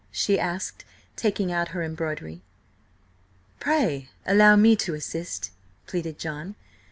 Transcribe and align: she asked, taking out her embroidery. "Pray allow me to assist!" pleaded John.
she 0.09 0.39
asked, 0.39 0.83
taking 1.15 1.51
out 1.51 1.67
her 1.67 1.83
embroidery. 1.83 2.41
"Pray 3.59 4.09
allow 4.25 4.55
me 4.55 4.75
to 4.75 4.95
assist!" 4.95 5.51
pleaded 5.85 6.17
John. 6.17 6.55